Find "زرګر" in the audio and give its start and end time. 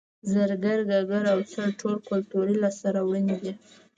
0.31-0.79